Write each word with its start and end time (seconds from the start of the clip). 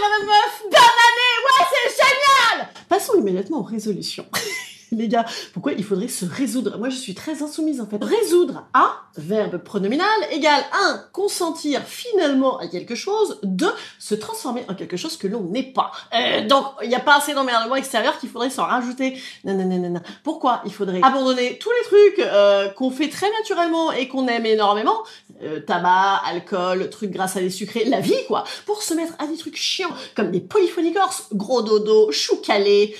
Madame 0.00 0.26
Meuf 0.26 0.62
année 0.64 1.34
Ouais, 1.44 1.66
c'est 1.70 1.90
génial 1.90 2.68
Passons 2.88 3.14
immédiatement 3.18 3.60
aux 3.60 3.64
résolutions. 3.64 4.26
Les 4.96 5.08
gars, 5.08 5.24
pourquoi 5.52 5.72
il 5.72 5.84
faudrait 5.84 6.08
se 6.08 6.24
résoudre? 6.24 6.78
Moi, 6.78 6.88
je 6.88 6.96
suis 6.96 7.14
très 7.14 7.42
insoumise 7.42 7.80
en 7.80 7.86
fait. 7.86 8.02
Résoudre 8.02 8.66
à, 8.74 9.02
verbe 9.16 9.58
pronominal, 9.58 10.06
égale 10.30 10.64
1. 10.72 11.04
Consentir 11.12 11.82
finalement 11.82 12.58
à 12.58 12.66
quelque 12.66 12.94
chose. 12.94 13.38
2. 13.42 13.68
Se 13.98 14.14
transformer 14.14 14.64
en 14.68 14.74
quelque 14.74 14.96
chose 14.96 15.16
que 15.16 15.26
l'on 15.26 15.42
n'est 15.42 15.72
pas. 15.72 15.92
Euh, 16.14 16.46
donc, 16.46 16.66
il 16.82 16.88
n'y 16.88 16.94
a 16.94 17.00
pas 17.00 17.18
assez 17.18 17.34
d'emmerdement 17.34 17.76
extérieur 17.76 18.18
qu'il 18.18 18.28
faudrait 18.28 18.50
s'en 18.50 18.64
rajouter. 18.64 19.20
Non, 19.44 19.54
non, 19.54 19.64
non, 19.64 19.90
non. 19.90 20.00
Pourquoi 20.24 20.62
il 20.64 20.72
faudrait 20.72 21.00
abandonner 21.02 21.58
tous 21.58 21.70
les 21.70 21.86
trucs 21.86 22.26
euh, 22.26 22.68
qu'on 22.70 22.90
fait 22.90 23.08
très 23.08 23.30
naturellement 23.30 23.92
et 23.92 24.08
qu'on 24.08 24.26
aime 24.26 24.46
énormément? 24.46 24.98
Euh, 25.42 25.60
Tabac, 25.60 26.22
alcool, 26.26 26.90
trucs 26.90 27.10
grâce 27.10 27.36
à 27.36 27.40
des 27.40 27.50
sucrés, 27.50 27.84
la 27.84 28.00
vie 28.00 28.26
quoi, 28.26 28.44
pour 28.66 28.82
se 28.82 28.92
mettre 28.92 29.14
à 29.18 29.26
des 29.26 29.36
trucs 29.36 29.56
chiants 29.56 29.88
comme 30.14 30.30
des 30.30 30.40
polyphonies 30.40 30.94
gros 31.32 31.62
dodo, 31.62 32.10
chou 32.12 32.36
calé, 32.36 32.94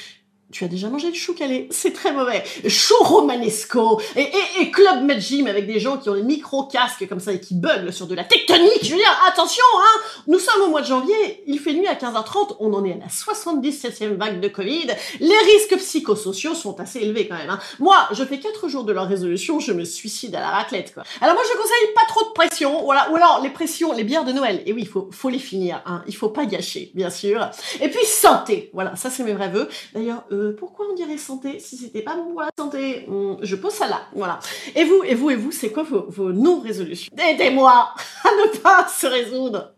tu 0.52 0.64
as 0.64 0.68
déjà 0.68 0.88
mangé 0.88 1.10
du 1.10 1.18
chou 1.18 1.34
calé? 1.34 1.68
C'est 1.70 1.92
très 1.92 2.12
mauvais. 2.12 2.42
Chou 2.68 2.94
romanesco 3.00 4.00
et, 4.16 4.22
et, 4.22 4.62
et 4.62 4.70
club 4.70 5.04
med 5.04 5.20
gym 5.20 5.46
avec 5.46 5.66
des 5.66 5.80
gens 5.80 5.98
qui 5.98 6.08
ont 6.08 6.14
des 6.14 6.22
micro-casques 6.22 7.08
comme 7.08 7.20
ça 7.20 7.32
et 7.32 7.40
qui 7.40 7.54
buglent 7.54 7.92
sur 7.92 8.06
de 8.06 8.14
la 8.14 8.24
tectonique. 8.24 8.82
Je 8.82 8.90
veux 8.90 8.96
dire, 8.96 9.22
attention, 9.26 9.64
hein 9.78 10.00
Nous 10.26 10.38
sommes 10.38 10.62
au 10.62 10.68
mois 10.68 10.80
de 10.80 10.86
janvier, 10.86 11.42
il 11.46 11.58
fait 11.58 11.72
nuit 11.72 11.86
à 11.86 11.94
15h30, 11.94 12.56
on 12.60 12.72
en 12.74 12.84
est 12.84 12.92
à 12.92 12.96
la 12.96 13.06
77e 13.06 14.16
vague 14.16 14.40
de 14.40 14.48
Covid. 14.48 14.86
Les 15.20 15.38
risques 15.38 15.76
psychosociaux 15.78 16.54
sont 16.54 16.80
assez 16.80 17.00
élevés 17.00 17.28
quand 17.28 17.36
même. 17.36 17.50
Hein. 17.50 17.60
Moi, 17.78 17.96
je 18.12 18.24
fais 18.24 18.38
4 18.38 18.68
jours 18.68 18.84
de 18.84 18.92
leur 18.92 19.06
résolution, 19.06 19.60
je 19.60 19.72
me 19.72 19.84
suicide 19.84 20.34
à 20.34 20.40
la 20.40 20.50
raclette. 20.50 20.94
Quoi. 20.94 21.04
Alors 21.20 21.34
moi, 21.34 21.44
je 21.48 21.56
conseille 21.56 21.94
pas 21.94 22.06
trop 22.08 22.24
de 22.24 22.32
pression, 22.32 22.82
voilà. 22.84 23.10
Ou 23.10 23.16
alors 23.16 23.40
les 23.42 23.50
pressions, 23.50 23.92
les 23.92 24.04
bières 24.04 24.24
de 24.24 24.32
Noël. 24.32 24.62
Et 24.66 24.72
oui, 24.72 24.82
il 24.82 24.88
faut, 24.88 25.08
faut 25.12 25.28
les 25.28 25.38
finir. 25.38 25.82
Hein. 25.86 26.02
Il 26.06 26.16
faut 26.16 26.28
pas 26.28 26.46
gâcher, 26.46 26.90
bien 26.94 27.10
sûr. 27.10 27.50
Et 27.80 27.88
puis 27.88 28.04
santé, 28.04 28.70
voilà, 28.72 28.96
ça 28.96 29.10
c'est 29.10 29.22
mes 29.22 29.32
vrais 29.32 29.48
vœux. 29.48 29.68
D'ailleurs, 29.94 30.24
euh, 30.32 30.39
pourquoi 30.58 30.86
on 30.91 30.94
dirait 30.94 31.19
santé 31.19 31.58
si 31.60 31.77
c'était 31.77 32.02
pas 32.02 32.16
la 32.16 32.50
santé 32.58 33.06
hmm, 33.08 33.36
Je 33.42 33.56
pose 33.56 33.72
ça 33.72 33.88
là, 33.88 34.02
voilà. 34.14 34.38
Et 34.74 34.84
vous, 34.84 35.02
et 35.05 35.14
vous, 35.14 35.30
et 35.30 35.36
vous, 35.36 35.52
c'est 35.52 35.70
quoi 35.70 35.83
vos, 35.83 36.06
vos 36.08 36.33
non-résolutions? 36.33 37.12
Aidez-moi 37.16 37.94
à 38.24 38.28
ne 38.28 38.58
pas 38.58 38.88
se 38.88 39.06
résoudre. 39.06 39.74